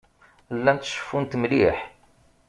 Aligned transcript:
Llant 0.57 0.87
ceffunt 0.91 1.37
mliḥ. 1.41 1.77